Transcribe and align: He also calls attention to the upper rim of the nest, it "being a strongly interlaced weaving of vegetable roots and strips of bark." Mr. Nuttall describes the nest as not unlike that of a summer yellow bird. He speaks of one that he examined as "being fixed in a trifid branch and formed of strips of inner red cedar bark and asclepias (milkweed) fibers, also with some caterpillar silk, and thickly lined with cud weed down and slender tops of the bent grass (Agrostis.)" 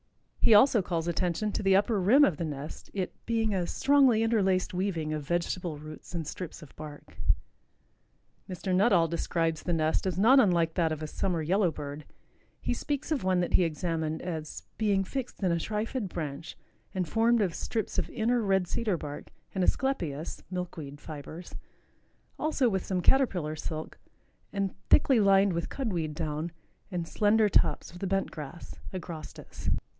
He 0.39 0.55
also 0.55 0.81
calls 0.81 1.07
attention 1.07 1.51
to 1.51 1.61
the 1.61 1.75
upper 1.75 2.01
rim 2.01 2.25
of 2.25 2.37
the 2.37 2.43
nest, 2.43 2.89
it 2.95 3.13
"being 3.27 3.53
a 3.53 3.67
strongly 3.67 4.23
interlaced 4.23 4.73
weaving 4.73 5.13
of 5.13 5.21
vegetable 5.27 5.77
roots 5.77 6.15
and 6.15 6.25
strips 6.25 6.63
of 6.63 6.75
bark." 6.75 7.17
Mr. 8.49 8.73
Nuttall 8.73 9.07
describes 9.07 9.61
the 9.61 9.71
nest 9.73 10.07
as 10.07 10.17
not 10.17 10.39
unlike 10.39 10.73
that 10.73 10.91
of 10.91 11.03
a 11.03 11.07
summer 11.07 11.43
yellow 11.43 11.69
bird. 11.69 12.05
He 12.59 12.73
speaks 12.73 13.11
of 13.11 13.23
one 13.23 13.39
that 13.41 13.53
he 13.53 13.63
examined 13.63 14.23
as 14.23 14.63
"being 14.79 15.03
fixed 15.03 15.43
in 15.43 15.51
a 15.51 15.57
trifid 15.59 16.09
branch 16.09 16.57
and 16.95 17.07
formed 17.07 17.39
of 17.39 17.53
strips 17.53 17.99
of 17.99 18.09
inner 18.09 18.41
red 18.41 18.67
cedar 18.67 18.97
bark 18.97 19.27
and 19.53 19.63
asclepias 19.63 20.41
(milkweed) 20.49 20.99
fibers, 20.99 21.53
also 22.39 22.67
with 22.67 22.83
some 22.83 23.01
caterpillar 23.01 23.55
silk, 23.55 23.99
and 24.51 24.73
thickly 24.89 25.19
lined 25.19 25.53
with 25.53 25.69
cud 25.69 25.93
weed 25.93 26.15
down 26.15 26.51
and 26.89 27.07
slender 27.07 27.47
tops 27.47 27.91
of 27.91 27.99
the 27.99 28.07
bent 28.07 28.31
grass 28.31 28.73
(Agrostis.)" 28.91 29.69